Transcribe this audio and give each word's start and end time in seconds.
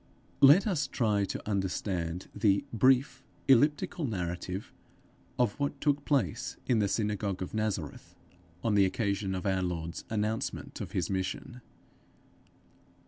Let 0.41 0.65
us 0.65 0.87
try 0.87 1.25
to 1.25 1.47
understand 1.47 2.27
the 2.33 2.65
brief, 2.73 3.23
elliptical 3.47 4.03
narrative 4.03 4.73
of 5.37 5.59
what 5.59 5.79
took 5.79 6.05
place 6.05 6.57
in 6.65 6.79
the 6.79 6.87
synagogue 6.87 7.43
of 7.43 7.53
Nazareth 7.53 8.15
on 8.63 8.73
the 8.73 8.85
occasion 8.85 9.35
of 9.35 9.45
our 9.45 9.61
Lord's 9.61 10.03
announcement 10.09 10.81
of 10.81 10.93
his 10.93 11.11
mission. 11.11 11.61